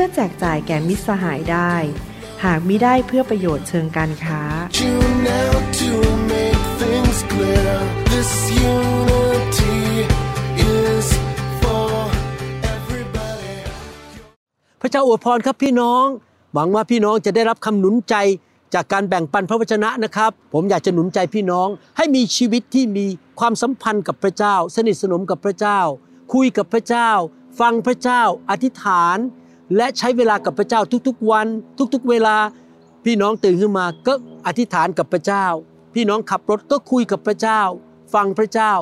[0.00, 1.72] พื่อแจกจ่ายแก่มิตรสหายได้
[2.44, 4.42] หากมิได้เพื่อประโยชน์เชิงการค้า
[14.80, 16.04] พระเจ้าอวยพรครับพี่น้อง
[16.54, 18.14] หวังว่าพี่น้องจะได้รับคำหนุนใจ
[18.74, 23.06] จากการแบ่งปันพระวจนะนะครับ ผมอยากจะหนุนใจพี่น้อง ให้มีชีวิตที่มี
[23.40, 25.80] ความสัมพันธ์กับพระเจ้า สนิทสนมกับพระเจ้า
[26.32, 27.10] คุยกับพระเจ้า
[27.60, 29.18] ฟังพระเจ้า อธิษฐาน
[29.76, 31.46] และใช้เวลากับพระเจ้าทุกๆวัน
[31.94, 32.36] ทุกๆ เวลา
[33.04, 34.12] พี่น้องตื่นขึ้นมาก็
[34.46, 35.44] อธิษฐานกับพระเจ้า
[35.94, 37.60] พี่น้องขับรถก็คุยกับพระเจ้า
[38.14, 38.72] ฟังพระเจ้า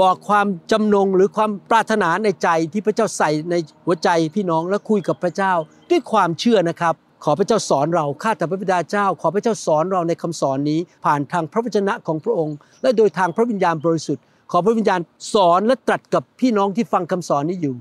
[0.00, 5.52] บอกความจำนงหรือความปรารถนาในใจที่พระเจ้าใส่ในหัวใจพี่น้องและคุยกับพระเจ้า
[5.90, 15.00] ด้วยความเชื่อนะครับ ขอพระเจ้าสอนเราข้าแต่พระบิดาเจ้า ขอพระเจ้าสอนเราในคำสอนนี้ ผ่านทางพระวจนะของพระองค์ และโดยทางพระวิญญาณบริสุทธิ์ ขอพระวิญญาณ
[15.34, 17.74] สอนและตรัสกับพี่น้องที่ฟังคำสอนนี้อยู่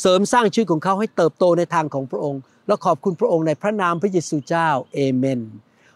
[0.00, 5.40] เสริมสร้างชีวิตของเขาให้เติบโตในทางของพระองค์ และขอบคุณพระองค์ในพระนามพระเยซูเจ้าเอเมน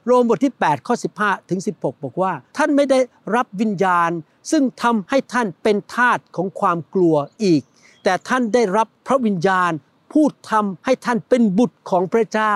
[0.06, 2.98] โรมบทที่ 8 ข้อ 15 ถึง 16 บอกว่า ท่านไม่ได้
[3.36, 4.10] รับวิญญาณ
[4.50, 7.62] ซึ่งทำให้ท่านเป็นทาสของความกลัวอีก
[8.04, 9.70] แต่ท่านได้รับพระวิญญาณ
[10.12, 12.54] พูดทำให้ท่านเป็นบุตรของพระเจ้า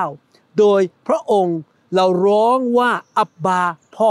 [0.59, 1.59] โดยพระองค์
[1.95, 3.63] เราร้องว่าอับบา
[3.97, 4.09] พ่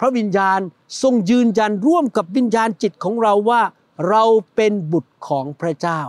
[0.00, 0.60] พระวิญญาณ
[1.02, 3.62] ทรงยืนยันร่วมกับวิญญาณจิตของเราว่า
[4.08, 4.24] เรา
[4.56, 6.00] เป็นบุตรของพระเจ้า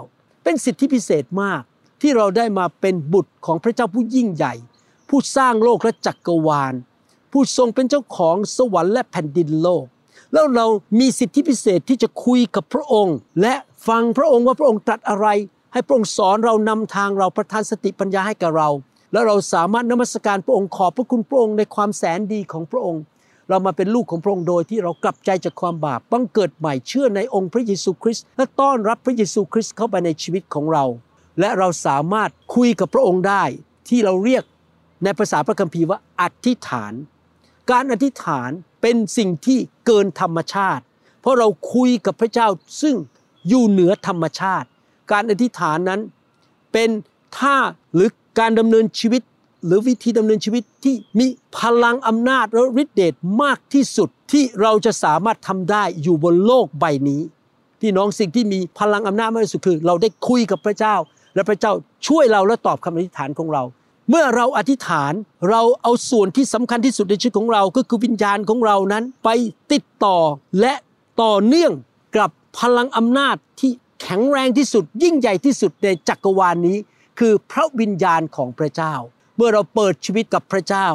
[0.43, 1.61] เป็นสิทธิพิเศษมาก
[2.01, 4.53] ที่เราได้มาเป็นบุตรของพระเจ้าผู้ยิ่งใหญ่
[5.09, 6.73] ผู้สร้างโลกและจักรวาล
[7.31, 9.85] ผู้ทรงเป็นเจ้าของสวรรค์และแผ่นดินโลก
[10.33, 10.67] แล้วเรา
[10.99, 13.53] มีสิทธิพิเศษที่จะคุยกับพระองค์ และ
[13.87, 15.27] ฟังพระองค์ว่าพระองค์ตรัสอะไร
[15.73, 18.69] ให้พระองค์สอนเรานำทางเราประทานสติปัญญาให้กับเรา
[19.11, 23.01] แล้วเราสามารถนมัสการพระองค์ขอบพระคุณพระองค์ในความแสนดีของพระองค์
[23.49, 30.85] เรามาเป็นลูกของพระองค์โดยที่เรากลับใจจากความบาปบังเกิดใหม่เชื่อในองค์พระเยซูคริสต์และต้อนรับพระเยซูคริสต์เข้าไปในชีวิตของเรา
[31.39, 33.43] และเราสามารถคุยกับพระองค์ได้
[33.89, 34.43] ที่เราเรียก
[35.03, 36.93] ในภาษาพระคัมภีร์ว่าอธิษฐาน
[37.71, 38.49] การอธิษฐาน
[38.81, 40.83] เป็นสิ่งที่เกินธรรมชาติ
[41.21, 42.47] เพราะเราคุยกับพระเจ้า
[42.81, 42.95] ซึ่ง
[43.47, 44.67] อยู่เหนือธรรมชาติ
[45.11, 46.01] การอธิษฐานนั้น
[46.73, 46.89] เป็น
[47.37, 47.57] ท่า
[47.93, 48.09] หรือ
[48.39, 49.21] การดำเนินชีวิต
[49.65, 51.27] หรือวิธีดำเนินชีวิตที่มี
[51.57, 57.21] พลังอำนาจและฤทธิเดชมากที่สุดที่เราจะสามารถทำได้อยู่บนโลกใบนี้
[57.81, 60.95] พี่น้องสิ่งที่มีพลังอำนาจมากที่สุดคือ เราได้คุยกับพระเจ้า
[61.35, 61.71] และพระเจ้า
[62.07, 63.63] ช่วยเราและตอบคำอธิษฐานของเรา
[64.09, 65.13] เมื่อเราอธิษฐาน
[65.49, 69.29] เราเอาส่วนที่สำคัญที่สุดในชีวิตของเราก็คือวิญญาณของเรานั้น ไป
[69.71, 70.17] ติดต่อ
[70.59, 70.73] และ
[71.21, 71.71] ต่อเนื่อง
[72.15, 72.29] กับ
[72.59, 73.71] พลังอำนาจที่
[74.01, 76.77] แข็งแรงที่สุด ยิ่งใหญ่ที่สุดในจักรวาลนี้
[77.19, 78.93] คือพระวิญญาณของพระเจ้า
[79.43, 80.87] มื่อเราเปิดชีวิตกับพระเจ้า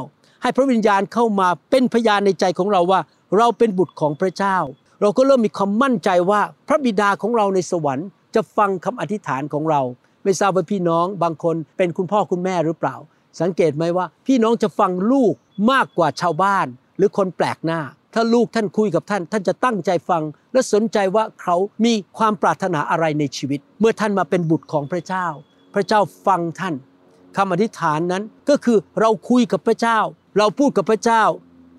[0.43, 3.01] ให้พระวิญญาณเข้ามาเป็นพยานในใจของเราว่า
[3.37, 4.57] เราเป็นบุตรของพระเจ้า
[5.01, 9.81] เราก็เริ่มมีความมั่นใจว่าพระบิดาของเราในสวรรค์ จะฟังคำอธิษฐานของเรา
[10.25, 12.97] ไม่ทราบว่าพี่น้องบางคนเป็นคุณพ่อคุณแม่หรือเปล่า
[13.41, 15.35] สังเกตไหมว่า พี่น้องจะฟังลูก
[15.73, 17.81] มากกว่าชาวบ้าน หรือคนแปลกหน้า
[18.15, 25.27] ถ้าลูกท่านคุยกับท่าน ท่านจะตั้งใจฟัง และสนใจว่าเขามีความปรารถนาอะไรในชีวิต เมื่อท่านมาเป็นบุตรของพระเจ้า
[25.75, 26.75] พระเจ้าฟังท่าน
[27.37, 29.99] คำอธิษฐานนั้นก็คือเราคุยกับพระเจ้า
[30.39, 31.23] เราพูดกับพระเจ้า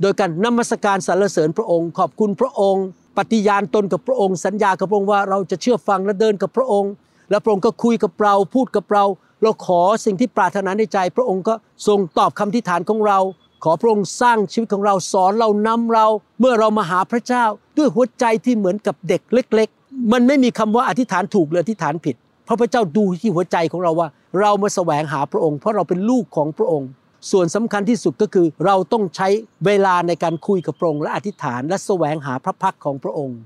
[0.01, 2.85] โดยการนมัสการสรรเสริญพระองค์ ขอบคุณพระองค์
[3.17, 6.91] ปฏิญาณตนกับพระองค์ สัญญากับพระองค์ว่าเราจะเชื่อฟังและเดินกับพระองค์
[7.29, 9.03] และพระองค์ก็คุยกับเราพูดกับเรา
[9.41, 11.53] เราขอสิ่งที่ปรารถนาในใจ พระองค์ก็
[11.87, 13.19] ทรงตอบคำอธิษฐานของเรา
[13.63, 16.05] ขอพระองค์สร้างชีวิตของเราสอนเรานำเรา
[16.39, 17.45] เมื่อเรามาหาพระเจ้า
[17.77, 22.15] ด้วยหัวใจที่เหมือนกับเด็กเล็ก ๆ มันไม่มีคำว่าอธิษฐานถูกหรืออธิษฐานผิด
[22.47, 24.07] พระพระเจ้าดูที่หัวใจของเราว่า
[24.39, 26.89] เรามาแสวงหาพระองค์ เพราะเราเป็นลูกของพระองค์
[27.31, 29.27] ส่วนสำคัญที่สุดก็คือเราต้องใช้
[29.65, 33.37] เวลาในการคุยกับพระองค์และอธิษฐานและแสวงหาพระพักของพระองค์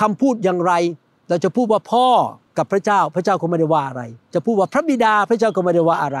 [0.00, 0.72] คำพูดอย่างไร
[1.28, 2.06] เราจะพูดว่าพ่อ
[2.58, 4.02] กับพระเจ้าพระเจ้าก็ไม่ได้ว่าอะไร
[4.34, 6.18] จะพูดว่าพระบิดาพระเจ้าก็ไม่ได้ว่าอะไร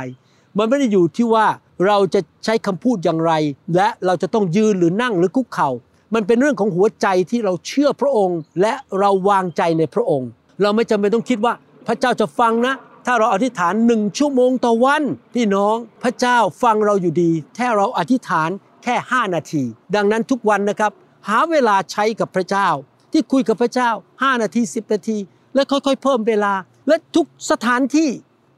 [0.58, 1.46] มันไม่ได้อยู่ที่ว่า
[1.86, 3.32] เราจะใช้คำพูดอย่างไร
[3.76, 5.70] และเราจะต้องยืนหรือนั่งหรือคุกเข่า
[6.14, 10.28] มันเป็นเรื่องของหัวใจที่เราเชื่อพระองค์ และเราวางใจในพระองค์
[10.62, 11.52] เราไม่จำเป็นต้องคิดว่า
[11.86, 12.74] พระเจ้าจะฟังนะ
[13.06, 15.02] ถ้าเราอธิษฐานหนึ่งชั่วโมงต่อวัน
[15.34, 18.50] พี่น้องพระเจ้าฟังเราอยู่ดีแค่เราอธิษฐาน
[18.84, 19.62] แค่ 5 นาที
[19.94, 20.92] ดังนั้นทุกวันนะครับ
[21.28, 22.68] หาเวลาใช้กับพระเจ้า
[23.12, 25.18] ที่คุยกับพระเจ้า 5 นาที 10 นาที
[25.54, 26.52] และค่อยๆ เพิ่มเวลา
[26.88, 28.08] และทุกสถานที่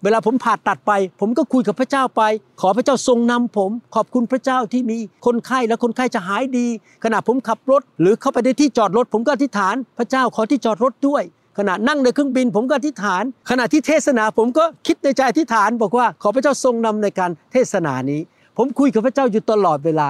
[0.02, 2.22] เวลาผมผ่าตัดไป ผมก็คุยกับพระเจ้าไป
[2.60, 4.96] ขอพระเจ้าทรงนำผม ขอบคุณพระเจ้าที่มี
[5.26, 6.66] คนไข้และคนไข้จะหายดี
[7.04, 11.22] ขณะผมขับรถ หรือเข้าไปในที่จอดรถ ผมก็อธิษฐาน พระเจ้าขอที่จอดรถด้วย
[11.58, 18.20] ขณะนั่งในเครื่องบินผมก็อธิษฐาน ขณะที่เทศนาผมก็คิดในใจอธิษฐาน บอกว่าขอพระเจ้าทรงนำในการเทศนานี้
[18.56, 20.08] ผมคุยกับพระเจ้าอยู่ตลอดเวลา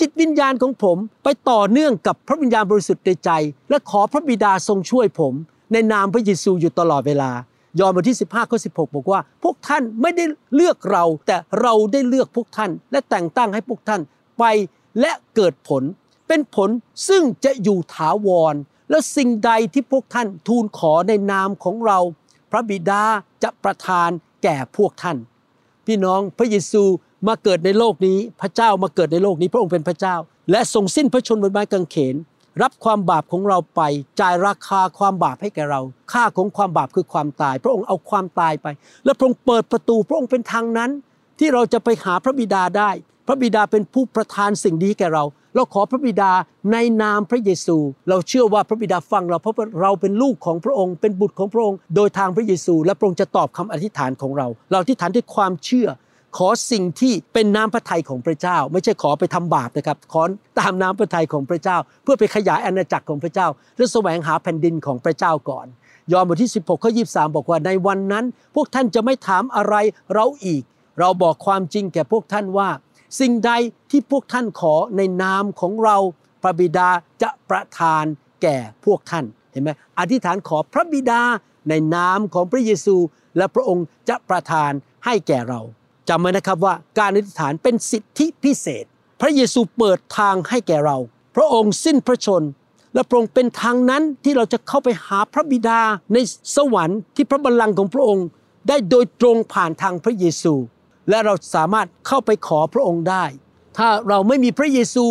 [0.00, 3.30] จิตวิญญาณของผมไปต่อเนื่องกับพระวิญญาณบริสุทธิ์ในใจ
[3.70, 5.34] และขอพระบิดาทรงช่วยผม
[5.72, 7.30] ในนามพระเยซูอยู่ตลอดเวลา
[7.80, 10.24] ยอห์นบทที่ 15ข้อ16 บอกว่า พวกท่านไม่ได้
[10.54, 14.00] เลือกเรา แต่เราได้เลือกพวกท่าน และแต่งตั้งให้พวกท่าน
[14.38, 14.44] ไป
[15.00, 15.82] และเกิดผล
[16.28, 16.70] เป็นผล
[17.08, 18.54] ซึ่งจะอยู่ถาวร
[18.90, 21.98] และสิ่งใดที่พวกท่านทูลขอในนามของเรา
[22.50, 23.02] พระบิดา
[23.42, 24.10] จะประทาน
[24.42, 25.16] แก่พวกท่าน
[25.86, 26.82] พี่น้องพระเยซู
[27.28, 30.16] มาเกิดในโลกนี้พระเจ้ามาเกิดในโลกนี้พระองค์เป็นพระเจ้า
[30.50, 32.16] และทรงสิ้นพระชนม์บนไม้กางเขน
[32.62, 33.80] รับความบาปของเราไป
[34.20, 35.80] จ่ายราคาความบาปให้แก่เรา
[36.12, 38.66] ค่าของความบาปคือความตาย พระองค์เอาความตายไป
[39.04, 40.90] และพระองค์เปิดประตู พระองค์เป็นทางนั้น
[41.38, 42.90] ที่เราจะไปหาพระบิดาได้
[43.30, 45.24] ระบิดาเป็นผู้ประทานสิ่งดีแก่เรา
[45.54, 46.32] เราขอพระบิดา
[46.72, 47.76] ในนามพระเยซู
[48.08, 55.88] เราเชื่อว่าพระบิดาฟังเราเพราะเราเป็นลูกของพระองค์ เป็นบุตรของพระองค์ โดยทางพระเยซู และพระองค์จะตอบคำอธิษฐานของเรา เราอธิษฐานด้วยความเชื่อ
[56.38, 60.22] ขอสิ่งที่เป็นน้ำพระทัยของพระเจ้า ไม่ใช่ขอไปทำบาปนะครับ ขอ
[60.58, 65.66] ตามน้ำพระทัยของพระเจ้า เพื่อไปขยายอาณาจักรของพระเจ้า และแสวงหาแผ่นดินของพระเจ้าก่อน
[66.12, 68.24] ยอห์นบทที่ 16ข้อ23 บอกว่าในวันนั้น
[68.54, 69.74] พวกท่านจะไม่ถามอะไร
[70.14, 70.62] เราอีก
[71.00, 72.68] เราบอกความจริงแก่พวกท่านว่า
[73.18, 73.52] สิ่งใด
[73.90, 75.96] ที่พวกท่านขอในนามของเรา
[76.42, 76.88] พระบิดา
[77.22, 78.04] จะประทาน
[78.42, 81.22] แก่พวกท่านเห็นไหมอธิษฐานขอพระบิดา
[81.68, 82.96] ในนามของพระเยซู
[83.36, 84.72] และพระองค์จะประทาน
[85.04, 85.60] ให้แก่เรา
[86.08, 88.84] จำไว้นะครับว่าการอธิษฐานเป็นสิทธิพิเศษ
[89.20, 90.96] พระเยซูเปิดทางให้แก่เรา
[91.36, 92.42] พระองค์สิ้นพระชน
[92.94, 95.80] และพระองค์เป็นทางนั้นที่เราจะเข้าไปหาพระบิดา
[96.12, 96.18] ใน
[96.56, 98.26] สวรรค์ที่พระบัลลังก์ของพระองค์
[98.68, 100.54] ได้โดยตรงผ่านทางพระเยซู
[101.10, 103.24] และเราสามารถเข้าไปขอพระองค์ได้
[103.78, 105.06] ถ้าเราไม่มีพระเยซู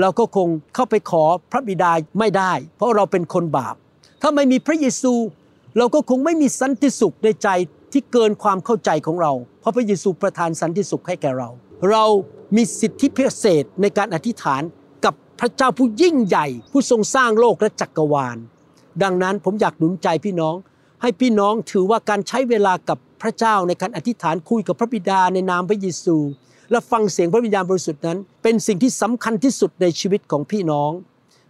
[0.00, 3.74] เราก็คงเข้าไปขอพระบิดาไม่ได้ เพราะเราเป็นคนบาป
[4.22, 5.14] ถ้าไม่มีพระเยซู
[5.78, 7.48] เราก็คงไม่มีสันติสุขในใจ
[7.92, 11.48] ที่เกินความเข้าใจของเรา เพราะพระเยซูประทานสันติสุขให้แก่เรา
[11.90, 12.04] เรา
[12.56, 14.62] มีสิทธิพิเศษในการอธิษฐาน
[15.04, 18.36] กับพระเจ้าผู้ยิ่งใหญ่ ผู้ทรงสร้างโลกและจักรวาล
[19.02, 20.54] ดังนั้นผมอยากหนุนใจพี่น้อง
[21.02, 26.16] ให้พี่น้องถือว่าการใช้เวลากับพระเจ้าในการอธิษฐานคุยกับพระบิดาในนามพระเยซู
[26.70, 30.90] และฟังเสียงพระวิญญาณบริสุทธิ์นั้น เป็นสิ่งที่สำคัญที่สุดในชีวิตของพี่น้อง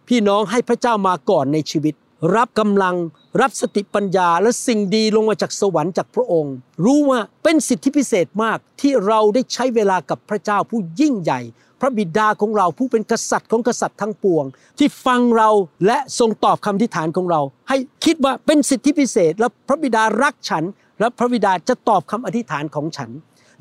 [0.09, 1.95] พี่น้องให้พระเจ้ามาก่อนในชีวิต
[2.35, 2.97] รับกำลัง
[3.41, 6.55] รับสติปัญญาและสิ่งดีลงมาจากสวรรค์จากพระองค์
[6.85, 11.41] รู้ว่าเป็นสิทธิพิเศษมากที่เราได้ใช้เวลากับพระเจ้าผู้ยิ่งใหญ่
[11.83, 14.45] พระบิดาของเราผู้เป็นกษัตริย์ของกษัตริย์ทั้งปวง
[14.79, 15.51] ที่ฟังเรา
[15.87, 20.65] และทรงตอบคำทิฐานของเรา ให้คิดว่าเป็นสิทธิพิเศษ และพระบิดารักฉัน
[21.01, 23.11] และพระบิดาจะตอบคำอธิษฐานของฉัน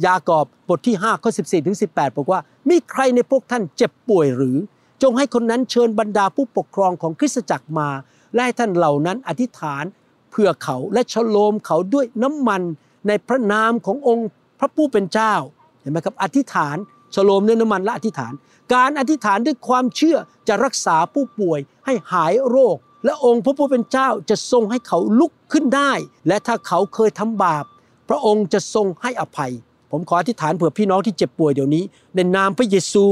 [0.06, 2.40] ยากอบบทที่5ข้อ14ถึง18 บอกว่า
[2.70, 4.58] มีใครในพวกท่านเจ็บป่วยหรือ
[5.04, 7.90] จงให้คนนั้นเชิญบรรดาผู้ปกครองของคริสตจักรมา
[8.34, 9.84] และให้ท่านเหล่านั้นอธิษฐาน
[10.32, 12.62] เพื่อเขาและฉโลมเขาด้วยน้ำมัน
[13.08, 14.30] ในพระนามขององค์
[14.60, 15.34] พระผู้เป็นเจ้า
[15.82, 16.78] เห็นไหมครับอธิษฐาน
[17.16, 18.34] ฉโลมด้วยน้ำมันและอธิษฐาน
[18.74, 20.18] การอธิษฐานด้วยความเชื่อ
[20.48, 25.92] จะรักษาผู้ป่วยให้หายโรค และองค์พระผู้เป็นเจ้าจะทรงให้เขาลุกขึ้นได้
[26.28, 27.66] และถ้าเขาเคยทำบาป
[28.10, 29.52] พระองค์จะทรงให้อภัย
[29.92, 31.84] ผมขออธิษฐานเผื่อพี่น้องที่เจ็บป่วยเดี๋ยวนี้
[32.16, 33.06] ในนามพระเยซู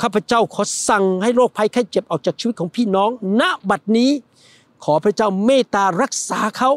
[0.00, 4.10] ข้าพเจ้าขอสั่งให้โรคภัยไข้เจ็บออกจากชีวิตของพี่น้อง ณบัดนี้
[4.84, 6.70] ขอพระเจ้าเมตตารักษาเขา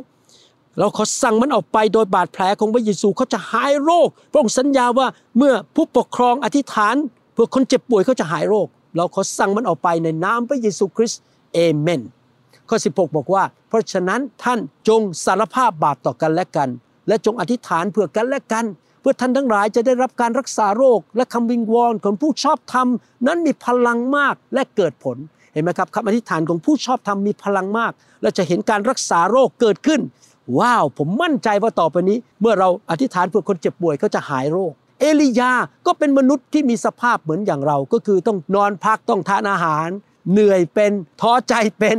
[0.80, 6.96] เราขอสั่งมันออกไปโดยบาดแผลของพระเยซูเขาจะหายโรค พระองค์สัญญาว่าเมื่อผู้ปกครองอธิษฐาน
[7.34, 11.22] เพื่อคนเจ็บป่วยเขาจะหายโรค เราขอสั่งมันออกไปในนามพระเยซูคริสต์
[11.54, 12.02] เอเมน
[12.70, 16.70] ข้อ 16 บอกว่า เพราะฉะนั้นท่านจงสารภาพบาปต่อกันและกัน
[17.08, 18.66] และจงอธิษฐานเพื่อกันและกัน
[19.02, 22.88] เพื่อท่านทั้งหลายจะได้รับการรักษาโรค และคำวิงวอนของผู้ชอบธรรม
[23.28, 25.18] นั้นมีพลังมากและเกิดผล
[25.54, 27.92] เห็นไหมครับคำอธิษฐานของผู้ชอบธรรมมีพลังมาก
[28.22, 30.02] และจะเห็นการรักษาโรคเกิดขึ้น
[30.60, 35.52] ว้าว ผมมั่นใจว่าต่อไปนี้ เมื่อเราอธิษฐานเพื่อคนเจ็บป่วยเขาจะหายโรค เอลียา
[35.86, 39.88] ก็เป็นมนุษย์ที่มีสภาพเหมือนอย่างเรา ก็คือต้องนอนพักต้องทานอาหาร
[40.32, 41.98] เหนื่อยเป็นท้อใจเป็น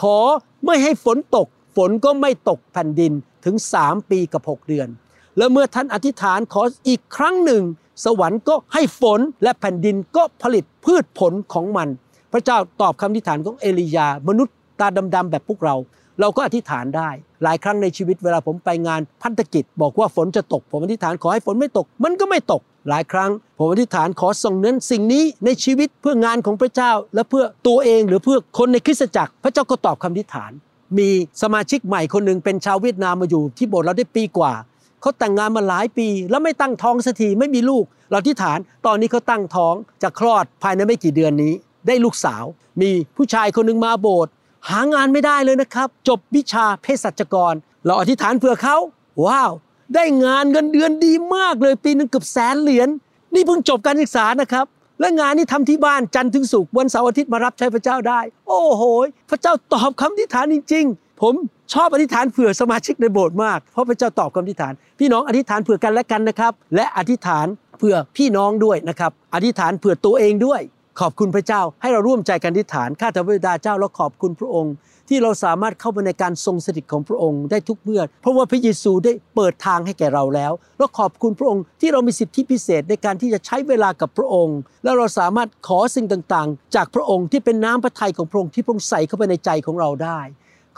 [0.00, 0.18] ขอ
[0.64, 3.12] ไม่ให้ฝนตก ฝนก็ไม่ตกแผ่นดิน
[3.44, 4.88] ถึง 3 ปีกับ 6 เดือน
[5.36, 7.62] แล้วเมื่อท่านอธิษฐานขออีกครั้งหนึ่ง
[8.04, 11.88] สวรรค์ก็ให้ฝนและแผ่นดินก็ผลิตพืชผลของมัน
[12.32, 15.76] พระเจ้าตอบคำอธิษฐานของเอลียามนุษย์ตาดำๆแบบพวกเรา
[16.20, 17.10] เราก็อธิษฐานได้
[17.42, 30.52] หลายครั้งในชีวิตเวลาผมไปงานพันธกิจ บอกว่าฝนจะตก ผมอธิษฐานขอให้ฝนไม่ตก มันก็ไม่ตก หลายครั้ง ผมอธิษฐานขอส่งเน้นสิ่งนี้ในชีวิตเพื่องานของพระเจ้า และเพื่อตัวเองหรือเพื่อคนในคริสตจักร พระเจ้าก็ตอบคำอธิษฐาน
[30.98, 31.08] มี
[31.42, 34.52] สมาชิกใหม่คนหนึ่งเป็นชาวเวียดนามมาอยู่ที่โบสถ์เราได้ปีกว่า
[35.00, 41.52] เขาแต่งงานมาหลายปี แล้วไม่ตั้งท้องสักทีไม่มีลูก เราที่ฐานตอนนี้เขาตั้งท้องจะคลอดภายในไม่กี่เดือนนี้
[41.86, 42.44] ได้ลูกสาว
[42.80, 44.32] มีผู้ชายคนหนึ่งมาโบสถ์
[44.68, 48.76] หางานไม่ได้เลยนะครับ จบวิชาเภสัชกร เราอธิษฐานเผื่อเขา
[49.24, 49.52] ว้าว
[49.94, 52.88] ได้งานเงินเดือนดีมากเลยปีหนึงเกือบแสนเหรียญ
[53.34, 54.66] นี่เพิ่งจบการศึกษานะครับ
[55.00, 58.82] และงานนี้ทำที่บ้านจันทร์ถึงศุกร์วันเสาร์อาทิตย์มารับใช้พระเจ้าได้ โอ้โห
[59.30, 61.34] พระเจ้าตอบคำอธิษฐานจริง ๆ ผม
[61.72, 67.46] ชอบอธิษฐานเผื่อสมาชิกในโบสถ์มากเพราะพระเจ้าตอบคำอธิษฐาน พี่น้องอธิษฐานเผื่อกันและกันนะครับ และอธิษฐาน
[67.78, 70.60] เผื่อพี่น้องด้วยนะครับ อธิษฐานเผื่อตัวเองด้วย
[71.00, 74.74] ขอบคุณพระเจ้าให้เราร่วมใจกันอธิษฐานข้าแต่พระบิดาเจ้าเราขอบคุณพระองค์
[75.08, 90.20] ที่เราสามารถเข้าไปในการทรงสถิตของพระองค์ได้ทุกเมื่อเพราะว่าพระเยซูได้เปิดทางให้แก่เราแล้วเราขอบคุณพระองค์ที่เรามีสิทธิพิเศษในการที่จะใช้เวลากับพระองค์ แล้วเราสามารถขอสิ่งต่างๆ จากพระองค์ที่เป็นน้ำพระทัยของพระองค์ที่พระองค์ใส่เข้าไปในใจของเราได้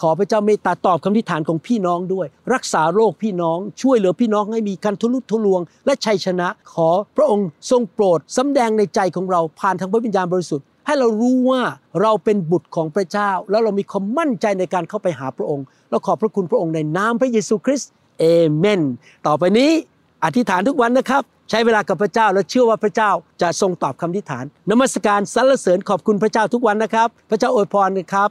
[0.00, 11.62] ขอพระเจ้าเมตตาตอบคำอธิฐานของพี่น้องด้วย รักษาโรคพี่น้องช่วยเหลือพี่น้องให้มีการทุลุทุลวง และชัยชนะ ขอพระองค์ทรงโปรดสำแดงในใจของเราผ่านทางพระวิญญาณบริสุทธิ์ให้เรารู้ว่า
[12.02, 18.80] เราเป็นบุตรของพระเจ้า แล้วเรามีความมั่นใจในการเข้าไปหาพระองค์แล้วขอบพระคุณพระองค์ในนามพระเยซูคริสต์เอเมน
[19.26, 19.70] ต่อไปนี้
[20.24, 23.10] อธิษฐานทุกวันนะครับ ใช้เวลากับพระเจ้าและเชื่อว่าพระเจ้า
[23.42, 28.30] จะทรงตอบคำอธิษฐานนมัสการสรรเสริญขอบคุณพระเจ้าทุกวันนะครับ พระเจ้าอวยพรนะครับ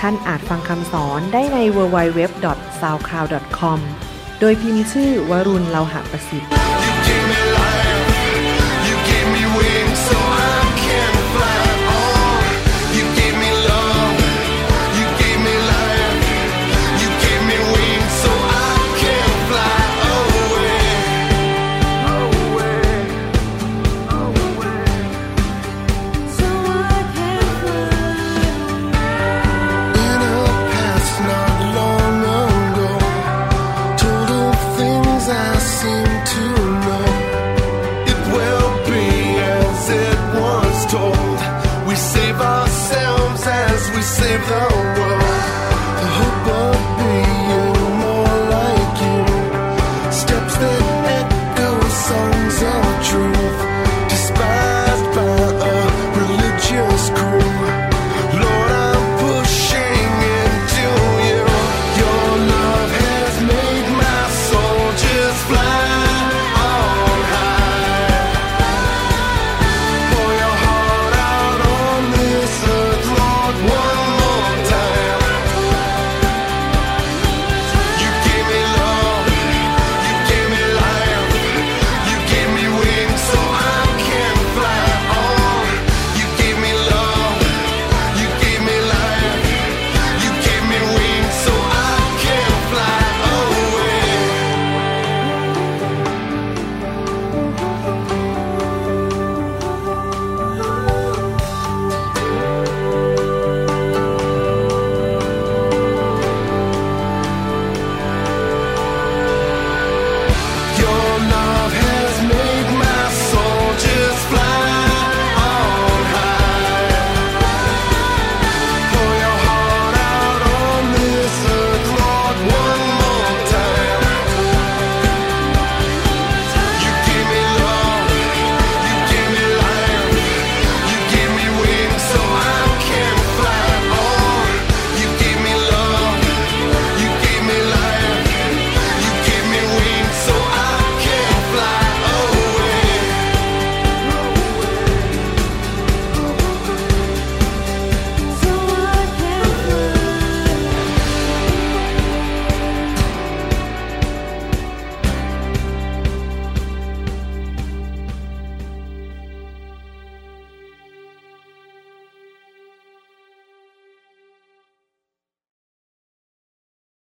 [0.00, 3.78] ท่านอาจฟังคำสอนได้ใน www.soundcloud.com
[4.40, 6.50] โดยพิมพ์ชื่อวรุณเลาหะประสิทธิ์